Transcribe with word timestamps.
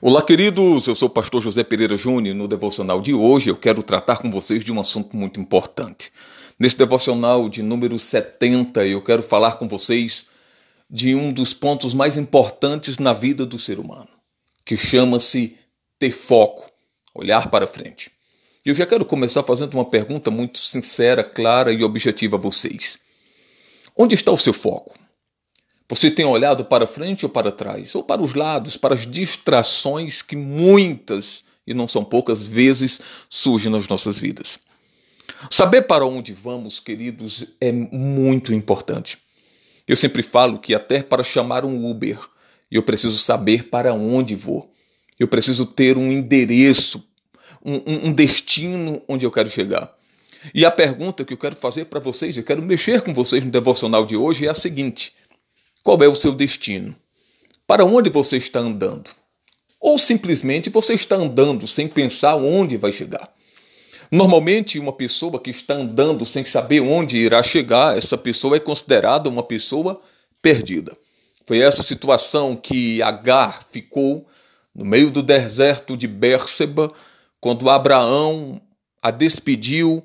Olá, 0.00 0.20
queridos. 0.22 0.86
Eu 0.86 0.94
sou 0.94 1.08
o 1.08 1.10
pastor 1.10 1.40
José 1.40 1.62
Pereira 1.62 1.96
Júnior. 1.96 2.34
No 2.34 2.48
devocional 2.48 3.00
de 3.00 3.14
hoje, 3.14 3.48
eu 3.48 3.56
quero 3.56 3.82
tratar 3.82 4.18
com 4.18 4.30
vocês 4.30 4.64
de 4.64 4.72
um 4.72 4.80
assunto 4.80 5.16
muito 5.16 5.40
importante. 5.40 6.12
Nesse 6.58 6.76
devocional 6.76 7.48
de 7.48 7.62
número 7.62 7.98
70, 7.98 8.84
eu 8.86 9.00
quero 9.00 9.22
falar 9.22 9.52
com 9.52 9.68
vocês 9.68 10.26
de 10.90 11.14
um 11.14 11.32
dos 11.32 11.54
pontos 11.54 11.94
mais 11.94 12.16
importantes 12.16 12.98
na 12.98 13.12
vida 13.12 13.46
do 13.46 13.58
ser 13.58 13.78
humano, 13.78 14.08
que 14.64 14.76
chama-se 14.76 15.56
ter 15.98 16.10
foco, 16.10 16.70
olhar 17.14 17.48
para 17.48 17.66
frente. 17.66 18.10
E 18.66 18.70
eu 18.70 18.74
já 18.74 18.84
quero 18.84 19.04
começar 19.04 19.42
fazendo 19.44 19.74
uma 19.74 19.84
pergunta 19.84 20.30
muito 20.30 20.58
sincera, 20.58 21.22
clara 21.22 21.72
e 21.72 21.84
objetiva 21.84 22.36
a 22.36 22.40
vocês. 22.40 22.98
Onde 23.96 24.16
está 24.16 24.32
o 24.32 24.38
seu 24.38 24.52
foco? 24.52 24.98
Você 25.88 26.10
tem 26.10 26.24
olhado 26.24 26.64
para 26.64 26.86
frente 26.86 27.26
ou 27.26 27.30
para 27.30 27.52
trás, 27.52 27.94
ou 27.94 28.02
para 28.02 28.22
os 28.22 28.34
lados, 28.34 28.76
para 28.76 28.94
as 28.94 29.06
distrações 29.06 30.22
que 30.22 30.34
muitas, 30.34 31.44
e 31.66 31.74
não 31.74 31.86
são 31.86 32.02
poucas 32.02 32.42
vezes, 32.42 33.00
surgem 33.28 33.70
nas 33.70 33.86
nossas 33.86 34.18
vidas. 34.18 34.58
Saber 35.50 35.82
para 35.82 36.06
onde 36.06 36.32
vamos, 36.32 36.80
queridos, 36.80 37.46
é 37.60 37.70
muito 37.70 38.52
importante. 38.52 39.18
Eu 39.86 39.96
sempre 39.96 40.22
falo 40.22 40.58
que 40.58 40.74
até 40.74 41.02
para 41.02 41.22
chamar 41.22 41.66
um 41.66 41.90
Uber, 41.90 42.18
eu 42.70 42.82
preciso 42.82 43.18
saber 43.18 43.68
para 43.68 43.92
onde 43.92 44.34
vou. 44.34 44.70
Eu 45.20 45.28
preciso 45.28 45.66
ter 45.66 45.98
um 45.98 46.10
endereço, 46.10 47.06
um, 47.62 48.08
um 48.08 48.12
destino 48.12 49.02
onde 49.06 49.26
eu 49.26 49.30
quero 49.30 49.50
chegar. 49.50 49.94
E 50.54 50.64
a 50.64 50.70
pergunta 50.70 51.24
que 51.24 51.34
eu 51.34 51.38
quero 51.38 51.56
fazer 51.56 51.86
para 51.86 52.00
vocês, 52.00 52.36
eu 52.36 52.42
quero 52.42 52.62
mexer 52.62 53.02
com 53.02 53.12
vocês 53.12 53.44
no 53.44 53.50
devocional 53.50 54.04
de 54.06 54.16
hoje, 54.16 54.46
é 54.46 54.50
a 54.50 54.54
seguinte 54.54 55.12
qual 55.84 56.02
é 56.02 56.08
o 56.08 56.14
seu 56.14 56.32
destino? 56.32 56.96
Para 57.66 57.84
onde 57.84 58.08
você 58.08 58.38
está 58.38 58.58
andando? 58.58 59.10
Ou 59.78 59.98
simplesmente 59.98 60.70
você 60.70 60.94
está 60.94 61.14
andando 61.14 61.66
sem 61.66 61.86
pensar 61.86 62.36
onde 62.36 62.78
vai 62.78 62.90
chegar? 62.90 63.30
Normalmente, 64.10 64.78
uma 64.78 64.94
pessoa 64.94 65.38
que 65.38 65.50
está 65.50 65.74
andando 65.74 66.24
sem 66.24 66.42
saber 66.46 66.80
onde 66.80 67.18
irá 67.18 67.42
chegar, 67.42 67.98
essa 67.98 68.16
pessoa 68.16 68.56
é 68.56 68.60
considerada 68.60 69.28
uma 69.28 69.42
pessoa 69.42 70.00
perdida. 70.40 70.96
Foi 71.44 71.58
essa 71.58 71.82
situação 71.82 72.56
que 72.56 73.02
Agar 73.02 73.62
ficou 73.70 74.26
no 74.74 74.86
meio 74.86 75.10
do 75.10 75.22
deserto 75.22 75.98
de 75.98 76.08
Bérseba, 76.08 76.90
quando 77.38 77.68
Abraão 77.68 78.58
a 79.02 79.10
despediu 79.10 80.02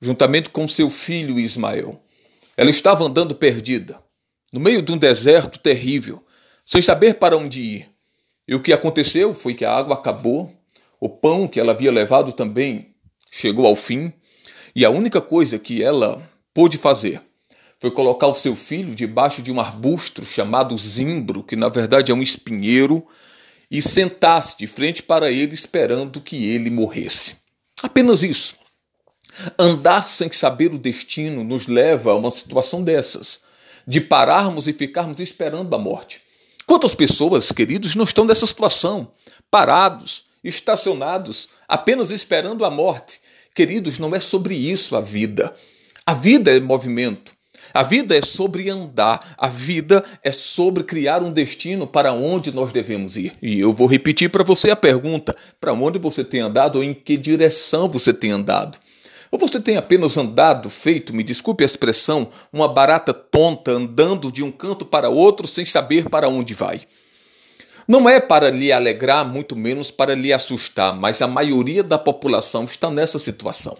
juntamente 0.00 0.50
com 0.50 0.66
seu 0.66 0.90
filho 0.90 1.38
Ismael. 1.38 2.02
Ela 2.56 2.70
estava 2.70 3.04
andando 3.04 3.36
perdida 3.36 4.02
no 4.52 4.60
meio 4.60 4.82
de 4.82 4.92
um 4.92 4.98
deserto 4.98 5.58
terrível, 5.58 6.22
sem 6.64 6.82
saber 6.82 7.14
para 7.14 7.36
onde 7.36 7.62
ir. 7.62 7.90
E 8.46 8.54
o 8.54 8.60
que 8.60 8.72
aconteceu 8.72 9.34
foi 9.34 9.54
que 9.54 9.64
a 9.64 9.74
água 9.74 9.94
acabou, 9.94 10.52
o 11.00 11.08
pão 11.08 11.48
que 11.48 11.58
ela 11.58 11.72
havia 11.72 11.90
levado 11.90 12.32
também 12.32 12.94
chegou 13.30 13.66
ao 13.66 13.74
fim, 13.74 14.12
e 14.76 14.84
a 14.84 14.90
única 14.90 15.20
coisa 15.20 15.58
que 15.58 15.82
ela 15.82 16.22
pôde 16.52 16.76
fazer 16.76 17.22
foi 17.78 17.90
colocar 17.90 18.28
o 18.28 18.34
seu 18.34 18.54
filho 18.54 18.94
debaixo 18.94 19.42
de 19.42 19.50
um 19.50 19.58
arbusto 19.58 20.24
chamado 20.24 20.76
zimbro, 20.76 21.42
que 21.42 21.56
na 21.56 21.68
verdade 21.68 22.12
é 22.12 22.14
um 22.14 22.22
espinheiro, 22.22 23.04
e 23.70 23.80
sentar-se 23.80 24.56
de 24.58 24.66
frente 24.66 25.02
para 25.02 25.30
ele 25.30 25.54
esperando 25.54 26.20
que 26.20 26.46
ele 26.50 26.70
morresse. 26.70 27.36
Apenas 27.82 28.22
isso. 28.22 28.54
Andar 29.58 30.06
sem 30.06 30.30
saber 30.30 30.72
o 30.72 30.78
destino 30.78 31.42
nos 31.42 31.66
leva 31.66 32.12
a 32.12 32.16
uma 32.16 32.30
situação 32.30 32.84
dessas 32.84 33.40
de 33.86 34.00
pararmos 34.00 34.68
e 34.68 34.72
ficarmos 34.72 35.20
esperando 35.20 35.74
a 35.74 35.78
morte. 35.78 36.22
Quantas 36.66 36.94
pessoas, 36.94 37.50
queridos, 37.50 37.94
não 37.94 38.04
estão 38.04 38.24
nessa 38.24 38.46
situação, 38.46 39.10
parados, 39.50 40.24
estacionados, 40.42 41.48
apenas 41.68 42.10
esperando 42.10 42.64
a 42.64 42.70
morte? 42.70 43.20
Queridos, 43.54 43.98
não 43.98 44.14
é 44.14 44.20
sobre 44.20 44.54
isso 44.54 44.96
a 44.96 45.00
vida. 45.00 45.54
A 46.06 46.14
vida 46.14 46.50
é 46.50 46.60
movimento. 46.60 47.32
A 47.74 47.82
vida 47.82 48.16
é 48.16 48.20
sobre 48.20 48.68
andar, 48.68 49.34
a 49.38 49.48
vida 49.48 50.04
é 50.22 50.30
sobre 50.30 50.82
criar 50.84 51.22
um 51.22 51.32
destino 51.32 51.86
para 51.86 52.12
onde 52.12 52.52
nós 52.52 52.72
devemos 52.72 53.16
ir. 53.16 53.32
E 53.40 53.60
eu 53.60 53.72
vou 53.72 53.86
repetir 53.86 54.28
para 54.30 54.44
você 54.44 54.70
a 54.70 54.76
pergunta: 54.76 55.34
para 55.60 55.72
onde 55.72 55.98
você 55.98 56.24
tem 56.24 56.40
andado 56.40 56.76
ou 56.76 56.84
em 56.84 56.92
que 56.92 57.16
direção 57.16 57.88
você 57.88 58.12
tem 58.12 58.30
andado? 58.32 58.78
Ou 59.32 59.38
você 59.38 59.58
tem 59.58 59.78
apenas 59.78 60.18
andado, 60.18 60.68
feito, 60.68 61.14
me 61.14 61.22
desculpe 61.22 61.64
a 61.64 61.66
expressão, 61.66 62.28
uma 62.52 62.68
barata 62.68 63.14
tonta 63.14 63.70
andando 63.70 64.30
de 64.30 64.42
um 64.42 64.52
canto 64.52 64.84
para 64.84 65.08
outro 65.08 65.46
sem 65.46 65.64
saber 65.64 66.10
para 66.10 66.28
onde 66.28 66.52
vai? 66.52 66.82
Não 67.88 68.06
é 68.06 68.20
para 68.20 68.50
lhe 68.50 68.70
alegrar, 68.70 69.24
muito 69.24 69.56
menos 69.56 69.90
para 69.90 70.14
lhe 70.14 70.34
assustar, 70.34 70.94
mas 70.94 71.22
a 71.22 71.26
maioria 71.26 71.82
da 71.82 71.98
população 71.98 72.64
está 72.64 72.90
nessa 72.90 73.18
situação. 73.18 73.78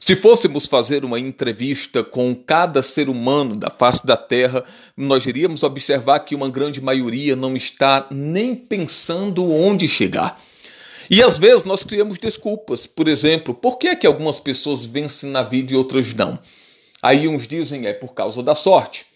Se 0.00 0.16
fôssemos 0.16 0.64
fazer 0.64 1.04
uma 1.04 1.20
entrevista 1.20 2.02
com 2.02 2.34
cada 2.34 2.82
ser 2.82 3.10
humano 3.10 3.56
da 3.56 3.68
face 3.68 4.06
da 4.06 4.16
Terra, 4.16 4.64
nós 4.96 5.26
iríamos 5.26 5.62
observar 5.64 6.20
que 6.20 6.34
uma 6.34 6.48
grande 6.48 6.80
maioria 6.80 7.36
não 7.36 7.54
está 7.54 8.06
nem 8.10 8.54
pensando 8.54 9.52
onde 9.52 9.86
chegar. 9.86 10.40
E 11.10 11.22
às 11.22 11.38
vezes 11.38 11.64
nós 11.64 11.82
criamos 11.84 12.18
desculpas. 12.18 12.86
Por 12.86 13.08
exemplo, 13.08 13.54
por 13.54 13.78
que 13.78 13.88
é 13.88 13.96
que 13.96 14.06
algumas 14.06 14.38
pessoas 14.38 14.84
vencem 14.84 15.30
na 15.30 15.42
vida 15.42 15.72
e 15.72 15.76
outras 15.76 16.12
não? 16.12 16.38
Aí 17.02 17.26
uns 17.26 17.46
dizem 17.46 17.86
é 17.86 17.94
por 17.94 18.12
causa 18.12 18.42
da 18.42 18.54
sorte. 18.54 19.06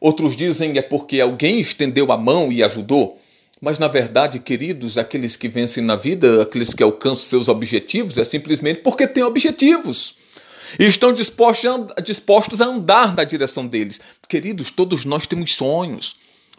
Outros 0.00 0.36
dizem 0.36 0.76
é 0.76 0.82
porque 0.82 1.20
alguém 1.20 1.58
estendeu 1.58 2.12
a 2.12 2.18
mão 2.18 2.52
e 2.52 2.62
ajudou. 2.62 3.18
Mas 3.60 3.78
na 3.78 3.88
verdade, 3.88 4.38
queridos, 4.38 4.98
aqueles 4.98 5.36
que 5.36 5.48
vencem 5.48 5.82
na 5.82 5.96
vida, 5.96 6.42
aqueles 6.42 6.74
que 6.74 6.82
alcançam 6.82 7.24
seus 7.24 7.48
objetivos, 7.48 8.18
é 8.18 8.24
simplesmente 8.24 8.80
porque 8.80 9.06
têm 9.06 9.22
objetivos. 9.22 10.14
E 10.78 10.84
estão 10.84 11.12
dispostos 11.12 12.60
a 12.60 12.66
andar 12.66 13.16
na 13.16 13.24
direção 13.24 13.66
deles. 13.66 14.00
Queridos, 14.28 14.70
todos 14.70 15.04
nós 15.04 15.26
temos 15.26 15.54
sonhos. 15.54 16.16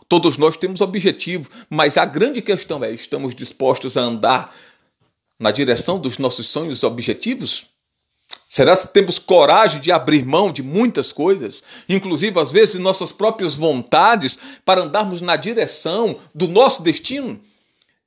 Todos 0.10 0.40
nós 0.40 0.58
temos 0.58 0.82
objetivos, 0.82 1.48
mas 1.70 1.96
a 1.96 2.04
grande 2.04 2.42
questão 2.42 2.84
é: 2.84 2.92
estamos 2.92 3.36
dispostos 3.36 3.96
a 3.96 4.02
andar 4.02 4.52
na 5.40 5.52
direção 5.52 5.98
dos 5.98 6.18
nossos 6.18 6.48
sonhos 6.48 6.82
e 6.82 6.86
objetivos? 6.86 7.68
Será 8.48 8.76
que 8.76 8.88
temos 8.88 9.18
coragem 9.18 9.80
de 9.80 9.92
abrir 9.92 10.26
mão 10.26 10.52
de 10.52 10.62
muitas 10.62 11.12
coisas, 11.12 11.64
inclusive 11.88 12.40
às 12.40 12.52
vezes 12.52 12.74
de 12.74 12.80
nossas 12.80 13.12
próprias 13.12 13.56
vontades, 13.56 14.38
para 14.66 14.82
andarmos 14.82 15.22
na 15.22 15.36
direção 15.36 16.18
do 16.34 16.48
nosso 16.48 16.84
destino? 16.84 17.40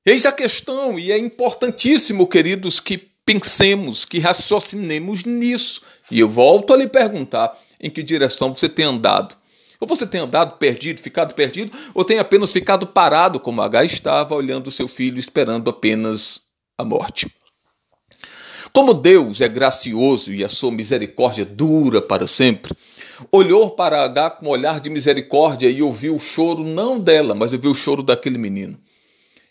Eis 0.04 0.26
a 0.26 0.32
questão, 0.32 0.98
e 0.98 1.12
é 1.12 1.18
importantíssimo, 1.18 2.26
queridos, 2.26 2.80
que 2.80 2.98
pensemos, 3.24 4.04
que 4.04 4.18
raciocinemos 4.18 5.24
nisso. 5.24 5.80
E 6.10 6.18
eu 6.18 6.28
volto 6.28 6.72
a 6.72 6.76
lhe 6.76 6.88
perguntar: 6.88 7.56
em 7.80 7.88
que 7.88 8.02
direção 8.02 8.52
você 8.52 8.68
tem 8.68 8.84
andado? 8.84 9.36
Ou 9.78 9.86
você 9.86 10.06
tem 10.06 10.20
andado 10.20 10.58
perdido, 10.58 11.00
ficado 11.00 11.34
perdido, 11.34 11.76
ou 11.94 12.04
tem 12.04 12.18
apenas 12.18 12.52
ficado 12.52 12.86
parado, 12.86 13.40
como 13.40 13.62
H 13.62 13.84
estava, 13.84 14.34
olhando 14.34 14.70
seu 14.70 14.86
filho, 14.86 15.18
esperando 15.18 15.70
apenas 15.70 16.42
a 16.82 16.84
morte. 16.84 17.26
Como 18.72 18.94
Deus 18.94 19.40
é 19.40 19.48
gracioso 19.48 20.32
e 20.32 20.44
a 20.44 20.48
sua 20.48 20.70
misericórdia 20.70 21.44
dura 21.44 22.00
para 22.00 22.26
sempre, 22.26 22.74
olhou 23.30 23.70
para 23.70 24.02
H 24.04 24.30
com 24.30 24.46
um 24.46 24.48
olhar 24.48 24.80
de 24.80 24.88
misericórdia 24.88 25.68
e 25.68 25.82
ouviu 25.82 26.16
o 26.16 26.20
choro 26.20 26.64
não 26.64 26.98
dela, 26.98 27.34
mas 27.34 27.52
ouviu 27.52 27.70
o 27.70 27.74
choro 27.74 28.02
daquele 28.02 28.38
menino. 28.38 28.78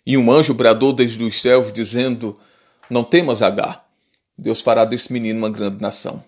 E 0.06 0.18
um 0.18 0.32
anjo 0.32 0.54
bradou 0.54 0.92
desde 0.92 1.24
os 1.24 1.40
céus, 1.40 1.72
dizendo: 1.72 2.40
Não 2.90 3.04
temas, 3.04 3.42
H, 3.42 3.84
Deus 4.38 4.60
fará 4.60 4.86
desse 4.86 5.14
menino 5.14 5.38
uma 5.38 5.50
grande 5.50 5.80
nação. 5.80 6.24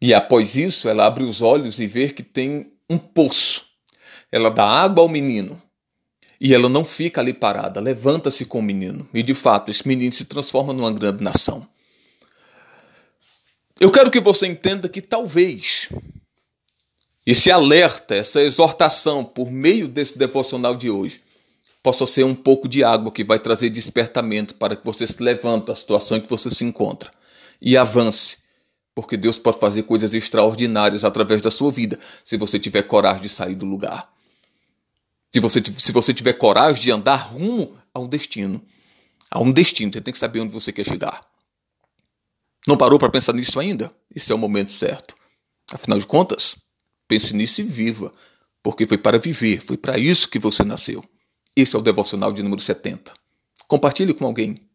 E 0.00 0.12
após 0.12 0.56
isso, 0.56 0.88
ela 0.88 1.06
abre 1.06 1.22
os 1.22 1.40
olhos 1.40 1.78
e 1.78 1.86
vê 1.86 2.08
que 2.08 2.22
tem 2.22 2.72
um 2.88 2.98
poço. 2.98 3.66
Ela 4.32 4.50
dá 4.50 4.64
água 4.64 5.04
ao 5.04 5.08
menino. 5.08 5.60
E 6.40 6.54
ela 6.54 6.68
não 6.68 6.84
fica 6.84 7.20
ali 7.20 7.34
parada, 7.34 7.80
levanta-se 7.80 8.44
com 8.46 8.60
o 8.60 8.62
menino. 8.62 9.06
E 9.12 9.22
de 9.22 9.34
fato, 9.34 9.70
esse 9.70 9.86
menino 9.86 10.12
se 10.12 10.24
transforma 10.24 10.72
numa 10.72 10.90
grande 10.90 11.22
nação. 11.22 11.66
Eu 13.78 13.90
quero 13.90 14.10
que 14.10 14.20
você 14.20 14.46
entenda 14.46 14.88
que 14.88 15.02
talvez 15.02 15.88
esse 17.26 17.50
alerta, 17.50 18.14
essa 18.14 18.40
exortação 18.40 19.22
por 19.22 19.50
meio 19.50 19.86
desse 19.86 20.18
devocional 20.18 20.74
de 20.74 20.90
hoje, 20.90 21.20
possa 21.82 22.06
ser 22.06 22.24
um 22.24 22.34
pouco 22.34 22.68
de 22.68 22.82
água 22.82 23.12
que 23.12 23.24
vai 23.24 23.38
trazer 23.38 23.70
despertamento 23.70 24.54
para 24.54 24.76
que 24.76 24.84
você 24.84 25.06
se 25.06 25.22
levante 25.22 25.66
da 25.66 25.74
situação 25.74 26.16
em 26.16 26.20
que 26.20 26.28
você 26.28 26.50
se 26.50 26.64
encontra 26.64 27.10
e 27.60 27.76
avance, 27.76 28.38
porque 28.94 29.16
Deus 29.16 29.38
pode 29.38 29.58
fazer 29.58 29.82
coisas 29.82 30.14
extraordinárias 30.14 31.04
através 31.04 31.42
da 31.42 31.50
sua 31.50 31.70
vida, 31.70 31.98
se 32.24 32.36
você 32.36 32.58
tiver 32.58 32.82
coragem 32.82 33.22
de 33.22 33.28
sair 33.28 33.54
do 33.54 33.66
lugar. 33.66 34.10
Se 35.32 35.40
você, 35.40 35.62
se 35.78 35.92
você 35.92 36.12
tiver 36.14 36.32
coragem 36.34 36.82
de 36.82 36.90
andar 36.90 37.16
rumo 37.16 37.78
a 37.94 38.00
um 38.00 38.08
destino. 38.08 38.64
A 39.30 39.40
um 39.40 39.52
destino, 39.52 39.92
você 39.92 40.00
tem 40.00 40.12
que 40.12 40.18
saber 40.18 40.40
onde 40.40 40.52
você 40.52 40.72
quer 40.72 40.84
chegar. 40.84 41.24
Não 42.66 42.76
parou 42.76 42.98
para 42.98 43.10
pensar 43.10 43.32
nisso 43.32 43.58
ainda? 43.58 43.94
Esse 44.14 44.32
é 44.32 44.34
o 44.34 44.38
momento 44.38 44.72
certo. 44.72 45.14
Afinal 45.72 45.98
de 45.98 46.06
contas, 46.06 46.56
pense 47.06 47.34
nisso 47.34 47.60
e 47.60 47.64
viva, 47.64 48.12
porque 48.62 48.86
foi 48.86 48.98
para 48.98 49.18
viver, 49.18 49.60
foi 49.60 49.76
para 49.76 49.96
isso 49.98 50.28
que 50.28 50.38
você 50.38 50.64
nasceu. 50.64 51.04
Esse 51.54 51.76
é 51.76 51.78
o 51.78 51.82
devocional 51.82 52.32
de 52.32 52.42
número 52.42 52.60
70. 52.60 53.12
Compartilhe 53.66 54.12
com 54.12 54.26
alguém. 54.26 54.68